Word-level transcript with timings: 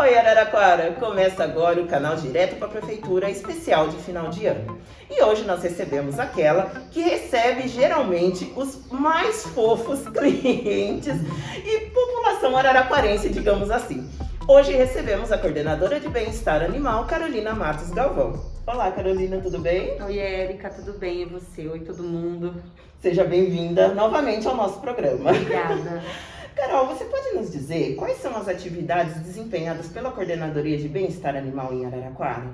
Oi, 0.00 0.16
Araraquara! 0.16 0.92
Começa 0.92 1.44
agora 1.44 1.78
o 1.78 1.86
canal 1.86 2.16
Direto 2.16 2.56
para 2.56 2.68
a 2.68 2.70
Prefeitura 2.70 3.28
especial 3.28 3.88
de 3.88 3.98
final 3.98 4.30
de 4.30 4.46
ano. 4.46 4.78
E 5.10 5.22
hoje 5.22 5.44
nós 5.44 5.62
recebemos 5.62 6.18
aquela 6.18 6.70
que 6.90 7.02
recebe 7.02 7.68
geralmente 7.68 8.50
os 8.56 8.90
mais 8.90 9.44
fofos 9.48 10.08
clientes 10.08 11.12
e 11.66 11.80
população 11.90 12.56
araraquarense, 12.56 13.28
digamos 13.28 13.70
assim. 13.70 14.10
Hoje 14.48 14.72
recebemos 14.72 15.30
a 15.32 15.36
coordenadora 15.36 16.00
de 16.00 16.08
bem-estar 16.08 16.62
animal, 16.62 17.04
Carolina 17.04 17.54
Matos 17.54 17.90
Galvão. 17.90 18.42
Olá, 18.66 18.90
Carolina, 18.92 19.38
tudo 19.42 19.58
bem? 19.58 20.02
Oi, 20.02 20.18
Érica, 20.18 20.70
tudo 20.70 20.94
bem? 20.94 21.20
E 21.20 21.24
você? 21.26 21.68
Oi, 21.68 21.80
todo 21.80 22.02
mundo. 22.02 22.54
Seja 23.02 23.24
bem-vinda 23.24 23.88
novamente 23.88 24.48
ao 24.48 24.56
nosso 24.56 24.80
programa. 24.80 25.30
Obrigada. 25.30 26.02
Carol, 26.56 26.86
você 26.86 27.04
pode 27.04 27.30
nos 27.34 27.50
dizer 27.50 27.94
quais 27.96 28.18
são 28.18 28.36
as 28.36 28.48
atividades 28.48 29.20
desempenhadas 29.20 29.88
pela 29.88 30.10
Coordenadoria 30.10 30.76
de 30.76 30.88
Bem-Estar 30.88 31.36
Animal 31.36 31.72
em 31.72 31.86
Araraquara? 31.86 32.50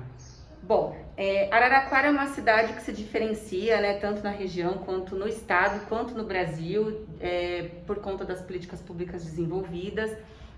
Bom, 0.63 0.95
é, 1.15 1.49
Araraquara 1.53 2.07
é 2.07 2.11
uma 2.11 2.27
cidade 2.27 2.73
que 2.73 2.81
se 2.81 2.91
diferencia, 2.91 3.79
né, 3.79 3.93
tanto 3.99 4.21
na 4.21 4.31
região 4.31 4.79
quanto 4.79 5.15
no 5.15 5.27
estado, 5.27 5.85
quanto 5.87 6.13
no 6.13 6.25
Brasil, 6.25 7.07
é, 7.19 7.69
por 7.85 7.97
conta 7.99 8.25
das 8.25 8.41
políticas 8.41 8.81
públicas 8.81 9.23
desenvolvidas. 9.23 10.11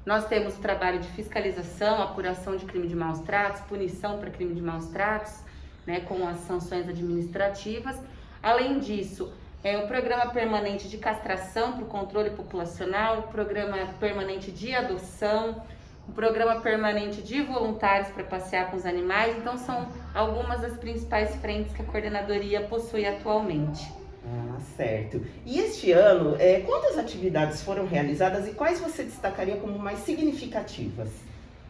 Nós 0.06 0.26
temos 0.26 0.58
o 0.58 0.60
trabalho 0.60 1.00
de 1.00 1.08
fiscalização, 1.10 2.02
apuração 2.02 2.56
de 2.56 2.66
crime 2.66 2.88
de 2.88 2.96
maus 2.96 3.20
tratos, 3.20 3.62
punição 3.62 4.18
para 4.18 4.32
crime 4.32 4.56
de 4.56 4.62
maus 4.62 4.88
tratos, 4.88 5.44
né, 5.86 6.00
com 6.02 6.28
as 6.28 6.40
sanções 6.40 6.90
administrativas. 6.90 7.96
Além 8.42 8.80
disso, 8.80 9.32
é, 9.64 9.78
o 9.78 9.88
programa 9.88 10.28
permanente 10.28 10.88
de 10.88 10.98
castração 10.98 11.74
para 11.74 11.84
o 11.84 11.88
controle 11.88 12.30
populacional, 12.30 13.20
o 13.20 13.24
programa 13.24 13.78
permanente 14.00 14.52
de 14.52 14.74
adoção, 14.74 15.62
o 16.08 16.12
programa 16.12 16.62
permanente 16.62 17.22
de 17.22 17.42
voluntários 17.42 18.10
para 18.10 18.24
passear 18.24 18.72
com 18.72 18.78
os 18.78 18.86
animais. 18.86 19.38
Então, 19.38 19.58
são 19.58 19.88
algumas 20.14 20.62
das 20.62 20.78
principais 20.78 21.36
frentes 21.36 21.74
que 21.74 21.82
a 21.82 21.86
coordenadoria 21.86 22.62
possui 22.62 23.06
atualmente. 23.06 23.92
Ah, 24.26 24.60
certo. 24.76 25.22
E 25.46 25.60
este 25.60 25.92
ano, 25.92 26.36
é, 26.40 26.62
quantas 26.62 26.98
atividades 26.98 27.62
foram 27.62 27.86
realizadas 27.86 28.48
e 28.48 28.52
quais 28.52 28.80
você 28.80 29.04
destacaria 29.04 29.58
como 29.58 29.78
mais 29.78 30.00
significativas? 30.00 31.10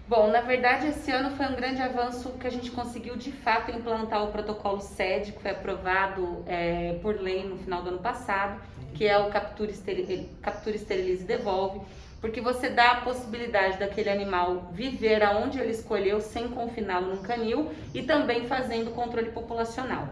Bom, 0.09 0.31
na 0.31 0.41
verdade, 0.41 0.87
esse 0.87 1.11
ano 1.11 1.37
foi 1.37 1.45
um 1.45 1.55
grande 1.55 1.83
avanço 1.83 2.31
que 2.31 2.47
a 2.47 2.49
gente 2.49 2.71
conseguiu 2.71 3.15
de 3.15 3.31
fato 3.31 3.69
implantar 3.69 4.23
o 4.23 4.31
protocolo 4.31 4.81
SED, 4.81 5.33
que 5.33 5.39
foi 5.39 5.51
aprovado 5.51 6.43
é, 6.47 6.97
por 6.99 7.21
lei 7.21 7.47
no 7.47 7.59
final 7.59 7.83
do 7.83 7.89
ano 7.89 7.99
passado, 7.99 8.59
que 8.95 9.05
é 9.05 9.15
o 9.19 9.29
captura, 9.29 9.69
esteril, 9.69 10.27
captura 10.41 10.75
esteriliza 10.75 11.21
e 11.21 11.27
devolve, 11.27 11.81
porque 12.19 12.41
você 12.41 12.71
dá 12.71 12.93
a 12.93 13.01
possibilidade 13.01 13.77
daquele 13.77 14.09
animal 14.09 14.71
viver 14.73 15.21
aonde 15.21 15.59
ele 15.59 15.73
escolheu 15.73 16.19
sem 16.19 16.47
confiná-lo 16.47 17.13
num 17.13 17.21
canil 17.21 17.71
e 17.93 18.01
também 18.01 18.47
fazendo 18.47 18.89
controle 18.95 19.29
populacional. 19.29 20.09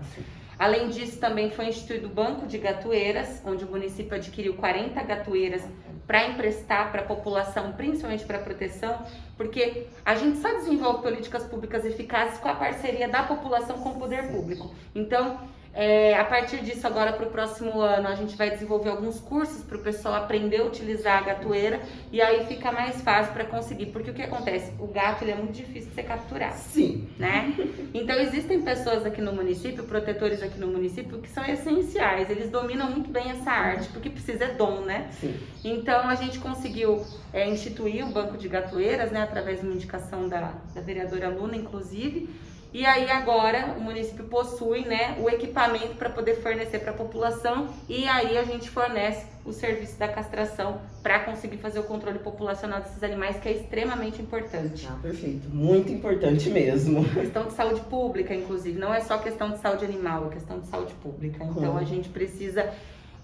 Além 0.57 0.89
disso, 0.89 1.19
também 1.19 1.51
foi 1.51 1.67
instituído 1.67 2.07
o 2.07 2.09
Banco 2.09 2.47
de 2.47 2.57
Gatoeiras, 2.57 3.41
onde 3.45 3.63
o 3.63 3.67
município 3.67 4.15
adquiriu 4.15 4.55
40 4.55 5.01
gatoeiras 5.03 5.63
para 6.07 6.27
emprestar 6.29 6.91
para 6.91 7.01
a 7.01 7.05
população, 7.05 7.73
principalmente 7.73 8.25
para 8.25 8.39
proteção, 8.39 9.03
porque 9.35 9.87
a 10.05 10.15
gente 10.15 10.39
só 10.39 10.51
desenvolve 10.53 11.03
políticas 11.03 11.43
públicas 11.43 11.85
eficazes 11.85 12.39
com 12.39 12.47
a 12.47 12.55
parceria 12.55 13.07
da 13.07 13.23
população 13.23 13.77
com 13.79 13.89
o 13.89 13.99
poder 13.99 14.31
público. 14.31 14.73
Então, 14.95 15.37
é, 15.79 16.17
a 16.17 16.25
partir 16.25 16.63
disso, 16.63 16.87
agora 16.87 17.13
para 17.13 17.27
o 17.27 17.29
próximo 17.29 17.81
ano, 17.81 18.07
a 18.07 18.15
gente 18.15 18.35
vai 18.35 18.49
desenvolver 18.49 18.89
alguns 18.89 19.19
cursos 19.19 19.61
para 19.61 19.77
o 19.77 19.79
pessoal 19.79 20.15
aprender 20.15 20.61
a 20.61 20.65
utilizar 20.65 21.19
a 21.19 21.21
gatoeira 21.21 21.79
e 22.11 22.19
aí 22.19 22.47
fica 22.47 22.71
mais 22.71 22.99
fácil 23.03 23.31
para 23.31 23.45
conseguir. 23.45 23.85
Porque 23.87 24.09
o 24.09 24.13
que 24.15 24.23
acontece? 24.23 24.73
O 24.79 24.87
gato 24.87 25.23
ele 25.23 25.33
é 25.33 25.35
muito 25.35 25.51
difícil 25.51 25.89
de 25.89 25.93
ser 25.93 26.01
capturado. 26.01 26.55
Sim. 26.55 27.07
Né? 27.19 27.53
Então, 27.93 28.19
existem 28.19 28.59
pessoas 28.63 29.05
aqui 29.05 29.21
no 29.21 29.33
município, 29.33 29.83
protetores 29.83 30.41
aqui 30.41 30.59
no 30.59 30.65
município, 30.65 31.19
que 31.19 31.29
são 31.29 31.45
essenciais. 31.45 32.27
Eles 32.27 32.49
dominam 32.49 32.89
muito 32.89 33.11
bem 33.11 33.29
essa 33.29 33.51
arte, 33.51 33.87
porque 33.89 34.09
precisa 34.09 34.45
é 34.45 34.53
dom, 34.55 34.81
né? 34.81 35.09
Sim. 35.11 35.35
Então, 35.63 36.09
a 36.09 36.15
gente 36.15 36.39
conseguiu 36.39 37.05
é, 37.31 37.47
instituir 37.47 38.03
o 38.03 38.09
banco 38.09 38.35
de 38.35 38.47
gatoeiras, 38.49 39.11
né? 39.11 39.21
Através 39.21 39.59
de 39.59 39.65
uma 39.67 39.75
indicação 39.75 40.27
da, 40.27 40.53
da 40.73 40.81
vereadora 40.81 41.29
Luna, 41.29 41.55
inclusive. 41.55 42.27
E 42.73 42.85
aí 42.85 43.09
agora 43.09 43.75
o 43.77 43.81
município 43.81 44.25
possui 44.25 44.81
né, 44.81 45.17
o 45.19 45.29
equipamento 45.29 45.95
para 45.95 46.09
poder 46.09 46.35
fornecer 46.35 46.79
para 46.79 46.91
a 46.91 46.93
população 46.93 47.67
e 47.87 48.07
aí 48.07 48.37
a 48.37 48.43
gente 48.43 48.69
fornece 48.69 49.25
o 49.45 49.53
serviço 49.53 49.97
da 49.97 50.07
castração 50.09 50.81
para 51.01 51.19
conseguir 51.19 51.57
fazer 51.57 51.79
o 51.79 51.83
controle 51.83 52.19
populacional 52.19 52.81
desses 52.81 53.01
animais, 53.01 53.37
que 53.37 53.47
é 53.47 53.53
extremamente 53.53 54.21
importante. 54.21 54.85
Ah, 54.91 54.97
perfeito. 55.01 55.47
Muito 55.49 55.89
importante 55.91 56.49
mesmo. 56.49 57.05
Questão 57.15 57.45
de 57.45 57.53
saúde 57.53 57.79
pública, 57.81 58.35
inclusive. 58.35 58.77
Não 58.77 58.93
é 58.93 58.99
só 58.99 59.17
questão 59.17 59.51
de 59.51 59.59
saúde 59.59 59.85
animal, 59.85 60.27
é 60.27 60.33
questão 60.33 60.59
de 60.59 60.67
saúde 60.67 60.93
pública. 60.95 61.43
Então 61.43 61.73
hum. 61.73 61.77
a 61.77 61.83
gente 61.83 62.09
precisa 62.09 62.69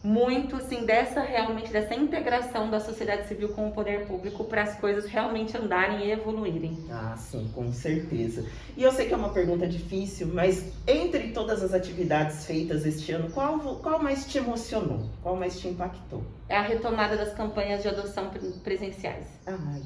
muito 0.04 0.58
assim 0.58 0.86
dessa 0.86 1.22
realmente 1.22 1.72
dessa 1.72 1.96
integração 1.96 2.70
da 2.70 2.80
sociedade 2.82 3.26
civil 3.26 3.50
com 3.50 3.70
o 3.70 3.72
poder 3.72 4.06
público 4.06 4.44
para 4.44 4.64
as 4.64 4.76
coisas 4.76 5.06
realmente 5.06 5.56
andarem 5.56 6.06
e 6.06 6.12
evoluírem. 6.12 6.78
Ah, 6.92 7.16
sim, 7.16 7.50
com 7.56 7.72
certeza. 7.72 8.46
E 8.76 8.84
eu 8.84 8.92
sei 8.92 9.08
que 9.08 9.14
é 9.14 9.18
uma 9.18 9.30
pergunta 9.30 9.66
difícil, 9.66 10.28
mas 10.34 10.74
entre 10.86 11.30
todas 11.32 11.64
as 11.64 11.74
atividades 11.74 12.46
feitas 12.46 12.86
este 12.86 13.14
ano, 13.14 13.32
qual 13.32 13.58
qual 13.78 14.04
mais 14.04 14.26
te 14.26 14.38
emocionou? 14.38 15.08
Qual 15.22 15.38
mais 15.38 15.58
te 15.58 15.70
impactou? 15.70 16.22
É 16.50 16.58
a 16.58 16.62
retomada 16.62 17.16
das 17.16 17.34
campanhas 17.34 17.82
de 17.82 17.88
adoção 17.88 18.30
presenciais. 18.62 19.28
Ai, 19.48 19.82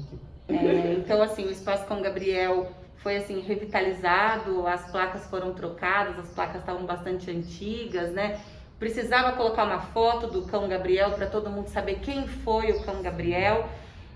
que... 0.48 0.52
é, 0.52 0.94
então 0.94 1.22
assim, 1.22 1.44
o 1.44 1.50
espaço 1.50 1.86
com 1.86 2.02
Gabriel 2.02 2.72
foi 2.96 3.18
assim 3.18 3.40
revitalizado, 3.40 4.66
as 4.66 4.90
placas 4.90 5.24
foram 5.26 5.54
trocadas, 5.54 6.18
as 6.18 6.28
placas 6.30 6.60
estavam 6.60 6.84
bastante 6.84 7.30
antigas, 7.30 8.12
né? 8.12 8.40
Precisava 8.78 9.32
colocar 9.32 9.64
uma 9.64 9.80
foto 9.80 10.28
do 10.28 10.42
cão 10.42 10.68
Gabriel 10.68 11.10
para 11.12 11.26
todo 11.26 11.50
mundo 11.50 11.68
saber 11.68 11.98
quem 12.00 12.28
foi 12.28 12.70
o 12.70 12.82
cão 12.84 13.02
Gabriel. 13.02 13.68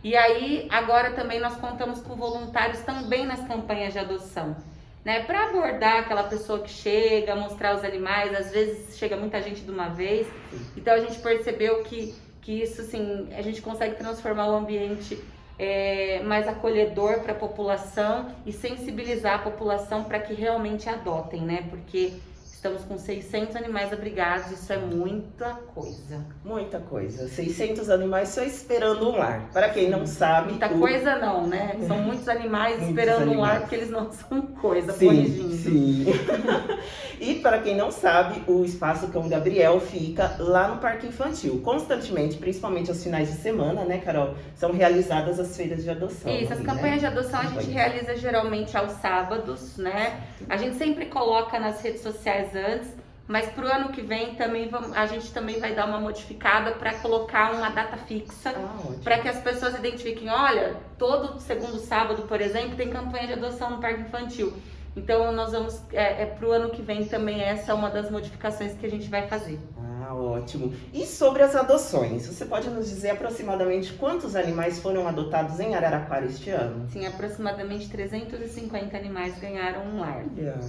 E 0.05 0.17
aí, 0.17 0.67
agora 0.71 1.13
também 1.13 1.41
nós 1.41 1.57
contamos 1.57 2.01
com 2.01 2.15
voluntários 2.15 2.81
também 2.81 3.27
nas 3.27 3.47
campanhas 3.47 3.93
de 3.93 3.99
adoção, 3.99 4.57
né? 5.05 5.25
Para 5.25 5.49
abordar 5.49 6.01
aquela 6.01 6.25
pessoa 6.25 6.61
que 6.61 6.71
chega, 6.71 7.35
mostrar 7.37 7.77
os 7.77 7.85
animais, 7.85 8.35
às 8.35 8.51
vezes 8.51 8.97
chega 8.99 9.17
muita 9.17 9.41
gente 9.41 9.63
de 9.63 9.71
uma 9.71 9.89
vez. 9.89 10.27
Então 10.77 10.95
a 10.95 10.99
gente 10.99 11.19
percebeu 11.19 11.83
que, 11.83 12.15
que 12.41 12.63
isso, 12.63 12.83
assim, 12.83 13.29
a 13.37 13.43
gente 13.43 13.63
consegue 13.63 13.97
transformar 13.97 14.49
o 14.49 14.57
ambiente 14.57 15.23
é, 15.59 16.21
mais 16.25 16.49
acolhedor 16.49 17.21
para 17.21 17.33
a 17.33 17.37
população 17.37 18.35
e 18.45 18.53
sensibilizar 18.53 19.35
a 19.35 19.39
população 19.39 20.03
para 20.05 20.19
que 20.19 20.35
realmente 20.35 20.89
adotem, 20.89 21.43
né? 21.43 21.65
Porque 21.71 22.15
Estamos 22.63 22.85
com 22.85 22.97
600 22.97 23.57
animais 23.57 23.93
abrigados, 23.93 24.53
isso 24.53 24.73
é 24.73 24.79
muita 24.79 25.51
coisa. 25.75 26.25
Muita 26.45 26.79
coisa. 26.79 27.27
600 27.27 27.91
animais 27.91 28.29
só 28.29 28.41
esperando 28.45 29.11
um 29.11 29.17
lar. 29.17 29.51
Para 29.53 29.71
quem 29.71 29.91
não 29.91 30.07
sabe. 30.07 30.51
Muita 30.51 30.69
o... 30.69 30.79
coisa 30.79 31.17
não, 31.17 31.45
né? 31.45 31.77
São 31.89 31.99
muitos 31.99 32.29
animais 32.29 32.77
muitos 32.77 32.91
esperando 32.91 33.23
animais. 33.23 33.37
um 33.37 33.41
lar 33.41 33.61
porque 33.63 33.75
eles 33.75 33.91
não 33.91 34.13
são 34.15 34.43
coisa, 34.43 34.93
sim, 34.93 35.07
corrigindo. 35.07 35.55
Sim. 35.57 36.07
e 37.21 37.35
para 37.41 37.59
quem 37.59 37.75
não 37.75 37.91
sabe, 37.91 38.45
o 38.47 38.65
Espaço 38.65 39.09
Cão 39.09 39.29
Gabriel 39.29 39.81
fica 39.81 40.37
lá 40.39 40.69
no 40.69 40.77
Parque 40.77 41.09
Infantil. 41.09 41.61
Constantemente, 41.65 42.37
principalmente 42.37 42.91
aos 42.91 43.03
finais 43.03 43.29
de 43.29 43.39
semana, 43.39 43.85
né, 43.85 43.99
Carol? 43.99 44.37
São 44.55 44.71
realizadas 44.71 45.41
as 45.41 45.57
feiras 45.57 45.83
de 45.83 45.91
adoção. 45.91 46.33
Isso, 46.33 46.53
as 46.53 46.61
né? 46.61 46.65
campanhas 46.65 47.01
de 47.01 47.07
adoção 47.07 47.41
a 47.41 47.47
gente 47.47 47.71
realiza 47.73 48.15
geralmente 48.15 48.77
aos 48.77 48.93
sábados, 49.01 49.77
né? 49.79 50.21
A 50.49 50.57
gente 50.57 50.77
sempre 50.77 51.07
coloca 51.07 51.59
nas 51.59 51.83
redes 51.83 52.03
sociais 52.03 52.52
antes, 52.55 52.89
mas 53.27 53.49
para 53.51 53.65
o 53.65 53.69
ano 53.69 53.89
que 53.91 54.03
vem 54.03 54.35
também 54.35 54.69
vamos, 54.69 54.93
a 54.97 55.07
gente 55.07 55.33
também 55.33 55.59
vai 55.59 55.75
dar 55.75 55.87
uma 55.87 56.01
modificada 56.01 56.73
para 56.73 56.95
colocar 56.95 57.53
uma 57.53 57.71
data 57.71 57.97
fixa, 57.97 58.51
ah, 58.51 58.93
para 59.03 59.19
que 59.19 59.29
as 59.29 59.39
pessoas 59.41 59.75
identifiquem, 59.75 60.29
olha, 60.29 60.77
todo 60.99 61.41
segundo 61.41 61.79
sábado, 61.79 62.23
por 62.23 62.41
exemplo, 62.41 62.77
tem 62.77 62.91
campanha 62.91 63.29
de 63.29 63.33
adoção 63.35 63.71
no 63.71 63.81
parque 63.81 64.03
infantil. 64.03 64.53
Então 64.95 65.33
nós 65.33 65.53
vamos 65.53 65.81
é, 65.93 66.23
é 66.23 66.27
para 66.27 66.47
o 66.47 66.53
ano 66.53 66.71
que 66.71 66.83
vem 66.83 67.07
também 67.07 67.41
essa 67.41 67.73
é 67.73 67.75
uma 67.75 67.89
das 67.89 68.11
modificações 68.11 68.75
que 68.75 68.85
a 68.85 68.91
gente 68.91 69.09
vai 69.09 69.27
fazer. 69.27 69.59
Ah, 69.79 70.15
ótimo. 70.15 70.75
E 70.93 71.07
sobre 71.07 71.43
as 71.43 71.57
adoções, 71.57 72.27
você 72.27 72.45
pode 72.45 72.69
nos 72.69 72.91
dizer 72.91 73.11
aproximadamente 73.11 73.95
quantos 73.95 74.37
animais 74.37 74.81
foram 74.81 75.09
adotados 75.09 75.59
em 75.61 75.75
Araraquara 75.75 76.27
este 76.27 76.51
ano? 76.51 76.87
Sim, 76.91 77.07
aproximadamente 77.07 77.89
350 77.89 78.95
animais 78.95 79.39
ganharam 79.39 79.87
um 79.87 80.01
lar. 80.01 80.25
Yeah. 80.37 80.61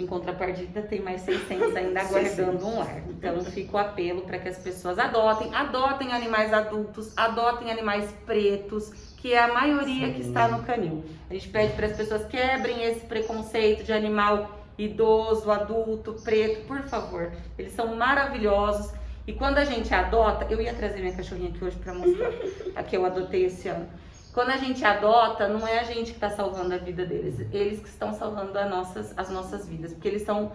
Em 0.00 0.06
contrapartida, 0.06 0.80
tem 0.80 1.02
mais 1.02 1.20
600 1.20 1.76
ainda 1.76 2.00
aguardando 2.00 2.66
um 2.66 2.78
lar. 2.78 3.02
Então, 3.06 3.42
fica 3.42 3.76
o 3.76 3.78
apelo 3.78 4.22
para 4.22 4.38
que 4.38 4.48
as 4.48 4.56
pessoas 4.56 4.98
adotem, 4.98 5.54
adotem 5.54 6.10
animais 6.10 6.54
adultos, 6.54 7.12
adotem 7.18 7.70
animais 7.70 8.10
pretos, 8.24 8.90
que 9.18 9.34
é 9.34 9.38
a 9.38 9.52
maioria 9.52 10.06
Sim. 10.06 10.14
que 10.14 10.22
está 10.22 10.48
no 10.48 10.62
canil. 10.64 11.04
A 11.28 11.34
gente 11.34 11.50
pede 11.50 11.74
para 11.74 11.86
as 11.86 11.96
pessoas 11.96 12.24
quebrem 12.24 12.82
esse 12.82 13.00
preconceito 13.00 13.84
de 13.84 13.92
animal 13.92 14.58
idoso, 14.78 15.50
adulto, 15.50 16.14
preto, 16.24 16.66
por 16.66 16.80
favor. 16.84 17.30
Eles 17.58 17.74
são 17.74 17.94
maravilhosos. 17.94 18.90
E 19.26 19.34
quando 19.34 19.58
a 19.58 19.66
gente 19.66 19.92
adota, 19.92 20.46
eu 20.48 20.62
ia 20.62 20.72
trazer 20.72 21.00
minha 21.00 21.14
cachorrinha 21.14 21.50
aqui 21.50 21.62
hoje 21.62 21.76
para 21.76 21.92
mostrar, 21.92 22.32
a 22.74 22.82
que 22.82 22.96
eu 22.96 23.04
adotei 23.04 23.44
esse 23.44 23.68
ano. 23.68 23.86
Quando 24.32 24.50
a 24.50 24.56
gente 24.56 24.84
adota, 24.84 25.48
não 25.48 25.66
é 25.66 25.80
a 25.80 25.82
gente 25.82 26.12
que 26.12 26.16
está 26.16 26.30
salvando 26.30 26.72
a 26.72 26.78
vida 26.78 27.04
deles, 27.04 27.40
eles 27.52 27.80
que 27.80 27.88
estão 27.88 28.14
salvando 28.14 28.56
as 28.56 28.70
nossas, 28.70 29.12
as 29.16 29.28
nossas 29.28 29.68
vidas, 29.68 29.92
porque 29.92 30.06
eles 30.06 30.22
são. 30.22 30.52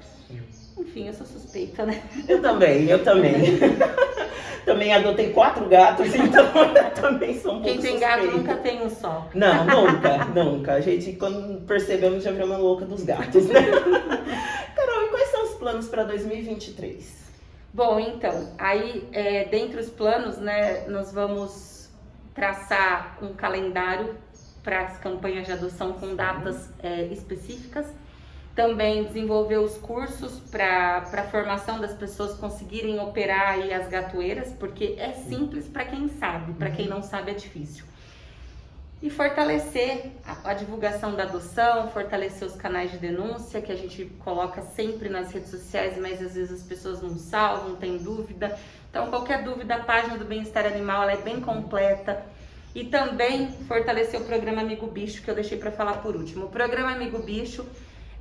Enfim, 0.78 1.08
eu 1.08 1.14
sou 1.14 1.26
suspeita, 1.26 1.86
né? 1.86 2.02
Eu 2.28 2.42
também, 2.42 2.90
eu 2.90 3.04
também. 3.04 3.34
também 4.66 4.94
adotei 4.94 5.32
quatro 5.32 5.68
gatos, 5.68 6.08
então 6.16 6.46
também 7.00 7.38
sou 7.40 7.56
um 7.56 7.62
Quem 7.62 7.78
tem 7.78 8.00
gato 8.00 8.24
suspeita. 8.24 8.38
nunca 8.38 8.56
tem 8.58 8.82
um 8.82 8.90
só. 8.90 9.28
Não, 9.34 9.66
nunca, 9.66 10.26
nunca. 10.26 10.74
A 10.74 10.82
gente, 10.82 11.14
quando 11.14 11.62
percebemos, 11.66 12.24
já 12.24 12.32
viramos 12.32 12.58
louca 12.58 12.86
dos 12.86 13.04
gatos, 13.04 13.46
né? 13.46 13.62
Carol, 14.76 15.04
e 15.04 15.10
quais 15.10 15.30
são 15.32 15.44
os 15.44 15.56
planos 15.56 15.88
para 15.88 16.04
2023? 16.04 17.26
Bom, 17.74 18.00
então, 18.00 18.54
aí 18.58 19.06
é, 19.12 19.46
dentre 19.46 19.82
os 19.82 19.90
planos, 19.90 20.38
né, 20.38 20.88
nós 20.88 21.12
vamos 21.12 21.75
traçar 22.36 23.18
um 23.22 23.34
calendário 23.34 24.16
para 24.62 24.82
as 24.82 24.98
campanhas 24.98 25.46
de 25.46 25.54
adoção 25.54 25.94
com 25.94 26.16
datas 26.16 26.70
é, 26.84 27.06
específicas. 27.06 27.88
Também 28.54 29.04
desenvolver 29.06 29.58
os 29.58 29.78
cursos 29.78 30.40
para 30.52 30.98
a 30.98 31.24
formação 31.24 31.80
das 31.80 31.94
pessoas 31.94 32.38
conseguirem 32.38 33.00
operar 33.00 33.54
aí 33.54 33.74
as 33.74 33.88
gatoeiras, 33.88 34.54
porque 34.54 34.96
é 34.98 35.12
simples 35.12 35.68
para 35.68 35.86
quem 35.86 36.08
sabe, 36.08 36.54
para 36.54 36.72
quem 36.72 36.88
não 36.88 37.02
sabe 37.02 37.32
é 37.32 37.34
difícil. 37.34 37.86
E 39.02 39.10
fortalecer 39.10 40.12
a, 40.44 40.54
divulgação 40.54 41.16
da 41.16 41.24
adoção, 41.24 41.90
fortalecer 41.92 42.48
os 42.48 42.56
canais 42.56 42.92
de 42.92 42.98
denúncia 42.98 43.62
que 43.62 43.72
a 43.72 43.76
gente 43.76 44.06
coloca 44.24 44.62
sempre 44.62 45.10
nas 45.10 45.32
redes 45.32 45.52
sociais, 45.52 45.98
mas 45.98 46.22
às 46.22 46.34
vezes 46.34 46.52
as 46.52 46.64
pessoas 46.64 47.02
não 47.02 47.16
salvam, 47.18 47.76
tem 47.76 47.98
dúvida. 47.98 48.58
Então, 48.90 49.08
qualquer 49.08 49.44
dúvida, 49.44 49.76
a 49.76 49.84
página 49.84 50.18
do 50.18 50.26
Bem-Estar 50.26 50.66
Animal 50.66 51.04
ela 51.04 51.12
é 51.12 51.18
bem 51.18 51.42
completa. 51.42 52.26
E 52.74 52.86
também 52.86 53.52
fortalecer 53.68 54.20
o 54.20 54.24
programa 54.24 54.62
Amigo 54.62 54.88
Bicho, 54.88 55.22
que 55.22 55.30
eu 55.30 55.36
deixei 55.36 55.58
para 55.58 55.72
falar 55.72 56.02
por 56.02 56.16
último. 56.16 56.46
O 56.46 56.50
programa 56.50 56.92
Amigo 56.92 57.20
Bicho 57.20 57.66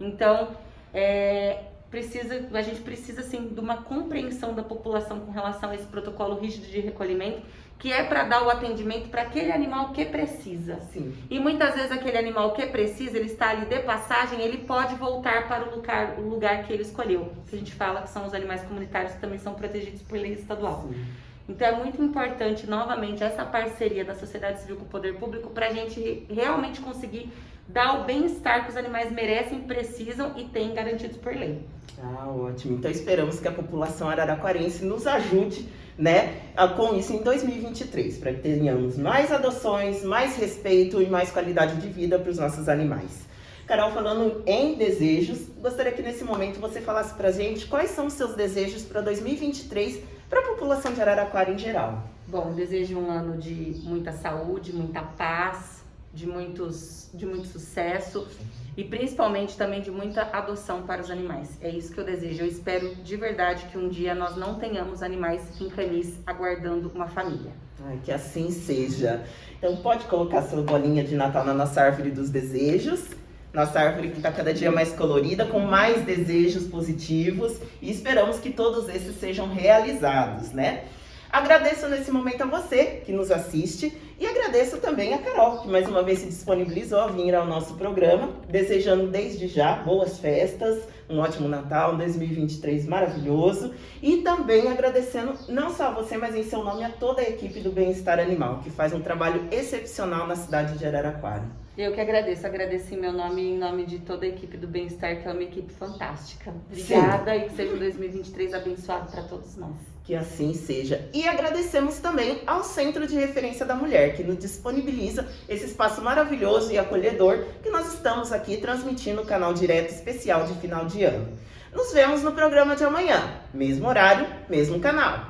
Então, 0.00 0.50
é, 0.94 1.64
precisa, 1.92 2.48
a 2.54 2.62
gente 2.62 2.80
precisa, 2.80 3.20
assim, 3.20 3.48
de 3.48 3.60
uma 3.60 3.82
compreensão 3.82 4.54
da 4.54 4.62
população 4.62 5.20
com 5.20 5.30
relação 5.30 5.70
a 5.70 5.74
esse 5.74 5.84
protocolo 5.84 6.40
rígido 6.40 6.66
de 6.66 6.80
recolhimento, 6.80 7.42
que 7.78 7.92
é 7.92 8.02
para 8.04 8.24
dar 8.24 8.42
o 8.46 8.48
atendimento 8.48 9.10
para 9.10 9.22
aquele 9.22 9.52
animal 9.52 9.92
que 9.92 10.06
precisa. 10.06 10.80
Sim. 10.92 11.14
E 11.28 11.38
muitas 11.38 11.74
vezes 11.74 11.92
aquele 11.92 12.16
animal 12.16 12.52
que 12.54 12.64
precisa, 12.64 13.18
ele 13.18 13.26
está 13.26 13.50
ali 13.50 13.66
de 13.66 13.80
passagem, 13.80 14.40
ele 14.40 14.58
pode 14.58 14.94
voltar 14.94 15.46
para 15.46 15.68
o 15.68 15.76
lugar, 15.76 16.18
o 16.18 16.22
lugar 16.22 16.64
que 16.64 16.72
ele 16.72 16.82
escolheu. 16.82 17.30
Que 17.46 17.56
a 17.56 17.58
gente 17.58 17.74
fala 17.74 18.02
que 18.02 18.08
são 18.08 18.24
os 18.24 18.32
animais 18.32 18.62
comunitários 18.62 19.12
que 19.12 19.20
também 19.20 19.38
são 19.38 19.52
protegidos 19.52 20.00
por 20.00 20.18
lei 20.18 20.32
estadual. 20.32 20.88
Sim. 20.88 21.04
Então 21.52 21.68
é 21.68 21.76
muito 21.76 22.02
importante, 22.02 22.66
novamente, 22.66 23.22
essa 23.22 23.44
parceria 23.44 24.04
da 24.04 24.14
sociedade 24.14 24.60
civil 24.60 24.76
com 24.76 24.84
o 24.84 24.88
poder 24.88 25.16
público 25.16 25.50
para 25.50 25.66
a 25.68 25.72
gente 25.72 26.26
realmente 26.30 26.80
conseguir 26.80 27.30
dar 27.68 28.00
o 28.00 28.04
bem-estar 28.04 28.64
que 28.64 28.70
os 28.70 28.76
animais 28.76 29.12
merecem, 29.12 29.60
precisam 29.60 30.32
e 30.36 30.44
têm 30.44 30.72
garantidos 30.72 31.18
por 31.18 31.34
lei. 31.34 31.62
Ah, 32.02 32.26
ótimo. 32.26 32.78
Então 32.78 32.90
esperamos 32.90 33.38
que 33.38 33.46
a 33.46 33.52
população 33.52 34.08
araraquarense 34.08 34.82
nos 34.82 35.06
ajude 35.06 35.68
né, 35.96 36.40
com 36.74 36.96
isso 36.96 37.12
em 37.12 37.22
2023, 37.22 38.16
para 38.16 38.32
que 38.32 38.40
tenhamos 38.40 38.96
mais 38.96 39.30
adoções, 39.30 40.02
mais 40.02 40.36
respeito 40.36 41.02
e 41.02 41.06
mais 41.06 41.30
qualidade 41.30 41.76
de 41.82 41.88
vida 41.88 42.18
para 42.18 42.30
os 42.30 42.38
nossos 42.38 42.66
animais. 42.66 43.30
Carol, 43.66 43.92
falando 43.92 44.42
em 44.46 44.74
desejos, 44.74 45.48
gostaria 45.60 45.92
que 45.92 46.02
nesse 46.02 46.24
momento 46.24 46.58
você 46.58 46.80
falasse 46.80 47.14
para 47.14 47.30
gente 47.30 47.66
quais 47.66 47.90
são 47.90 48.06
os 48.06 48.14
seus 48.14 48.34
desejos 48.34 48.82
para 48.82 49.02
2023 49.02 50.21
para 50.32 50.40
a 50.40 50.44
população 50.44 50.94
de 50.94 51.00
Araraquara 51.02 51.50
em 51.50 51.58
geral. 51.58 52.04
Bom, 52.26 52.54
desejo 52.54 52.98
um 52.98 53.10
ano 53.10 53.36
de 53.36 53.78
muita 53.84 54.12
saúde, 54.12 54.72
muita 54.72 55.02
paz, 55.02 55.84
de, 56.10 56.26
muitos, 56.26 57.10
de 57.12 57.26
muito 57.26 57.48
sucesso 57.48 58.26
e 58.74 58.82
principalmente 58.82 59.58
também 59.58 59.82
de 59.82 59.90
muita 59.90 60.22
adoção 60.22 60.84
para 60.84 61.02
os 61.02 61.10
animais. 61.10 61.58
É 61.60 61.68
isso 61.68 61.92
que 61.92 62.00
eu 62.00 62.04
desejo. 62.04 62.44
Eu 62.44 62.46
espero 62.46 62.94
de 62.94 63.14
verdade 63.14 63.66
que 63.66 63.76
um 63.76 63.90
dia 63.90 64.14
nós 64.14 64.34
não 64.34 64.54
tenhamos 64.54 65.02
animais 65.02 65.60
em 65.60 65.68
canis 65.68 66.18
aguardando 66.26 66.90
uma 66.94 67.08
família. 67.08 67.52
Ai, 67.84 68.00
que 68.02 68.10
assim 68.10 68.50
seja. 68.50 69.22
Então 69.58 69.76
pode 69.76 70.06
colocar 70.06 70.40
sua 70.40 70.62
bolinha 70.62 71.04
de 71.04 71.14
Natal 71.14 71.44
na 71.44 71.52
nossa 71.52 71.82
árvore 71.82 72.10
dos 72.10 72.30
desejos. 72.30 73.04
Nossa 73.52 73.80
árvore 73.80 74.08
que 74.10 74.16
está 74.16 74.32
cada 74.32 74.54
dia 74.54 74.72
mais 74.72 74.92
colorida, 74.92 75.44
com 75.44 75.58
mais 75.58 76.02
desejos 76.04 76.66
positivos 76.66 77.58
e 77.82 77.90
esperamos 77.90 78.38
que 78.38 78.50
todos 78.50 78.88
esses 78.88 79.20
sejam 79.20 79.46
realizados, 79.52 80.52
né? 80.52 80.84
Agradeço 81.30 81.88
nesse 81.88 82.10
momento 82.10 82.42
a 82.42 82.46
você 82.46 83.02
que 83.04 83.12
nos 83.12 83.30
assiste 83.30 83.94
e 84.18 84.26
agradeço 84.26 84.78
também 84.78 85.12
a 85.12 85.18
Carol, 85.18 85.60
que 85.60 85.68
mais 85.68 85.86
uma 85.88 86.02
vez 86.02 86.20
se 86.20 86.26
disponibilizou 86.26 87.00
a 87.00 87.06
vir 87.06 87.34
ao 87.34 87.46
nosso 87.46 87.74
programa, 87.74 88.30
desejando 88.48 89.08
desde 89.08 89.48
já 89.48 89.76
boas 89.76 90.18
festas, 90.18 90.86
um 91.08 91.18
ótimo 91.18 91.48
Natal, 91.48 91.94
um 91.94 91.98
2023 91.98 92.86
maravilhoso 92.86 93.74
e 94.02 94.18
também 94.18 94.70
agradecendo 94.70 95.34
não 95.48 95.74
só 95.74 95.88
a 95.88 95.90
você, 95.90 96.16
mas 96.16 96.34
em 96.34 96.44
seu 96.44 96.62
nome 96.64 96.84
a 96.84 96.90
toda 96.90 97.20
a 97.20 97.28
equipe 97.28 97.60
do 97.60 97.70
Bem-Estar 97.70 98.18
Animal, 98.18 98.60
que 98.62 98.70
faz 98.70 98.94
um 98.94 99.00
trabalho 99.00 99.46
excepcional 99.50 100.26
na 100.26 100.36
cidade 100.36 100.78
de 100.78 100.86
Araraquara. 100.86 101.61
Eu 101.76 101.92
que 101.92 102.00
agradeço, 102.00 102.46
agradeço 102.46 102.94
em 102.94 102.98
meu 102.98 103.12
nome 103.12 103.40
e 103.40 103.50
em 103.52 103.58
nome 103.58 103.86
de 103.86 103.98
toda 104.00 104.26
a 104.26 104.28
equipe 104.28 104.58
do 104.58 104.66
Bem-Estar, 104.66 105.16
que 105.16 105.26
é 105.26 105.32
uma 105.32 105.42
equipe 105.42 105.72
fantástica. 105.72 106.52
Obrigada 106.70 107.34
e 107.34 107.48
que 107.48 107.56
seja 107.56 107.74
um 107.74 107.78
2023 107.78 108.52
abençoado 108.52 109.10
para 109.10 109.22
todos 109.22 109.56
nós. 109.56 109.74
Que 110.04 110.14
assim 110.14 110.52
seja. 110.52 111.08
E 111.14 111.26
agradecemos 111.26 111.98
também 111.98 112.42
ao 112.46 112.62
Centro 112.62 113.06
de 113.06 113.14
Referência 113.14 113.64
da 113.64 113.74
Mulher, 113.74 114.14
que 114.14 114.22
nos 114.22 114.38
disponibiliza 114.38 115.26
esse 115.48 115.64
espaço 115.64 116.02
maravilhoso 116.02 116.70
e 116.72 116.78
acolhedor 116.78 117.46
que 117.62 117.70
nós 117.70 117.94
estamos 117.94 118.32
aqui 118.32 118.58
transmitindo 118.58 119.22
o 119.22 119.26
canal 119.26 119.54
direto 119.54 119.90
especial 119.90 120.44
de 120.44 120.52
final 120.60 120.84
de 120.84 121.04
ano. 121.04 121.38
Nos 121.72 121.90
vemos 121.90 122.22
no 122.22 122.32
programa 122.32 122.76
de 122.76 122.84
amanhã, 122.84 123.40
mesmo 123.54 123.88
horário, 123.88 124.26
mesmo 124.46 124.78
canal. 124.78 125.26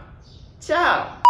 Tchau! 0.61 1.22